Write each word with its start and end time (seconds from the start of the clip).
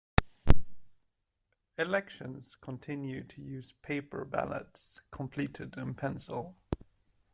Elections 1.77 2.55
continue 2.59 3.23
to 3.23 3.39
use 3.39 3.73
paper 3.83 4.25
ballots 4.25 4.99
completed 5.11 5.77
in 5.77 5.93
pencil. 5.93 6.57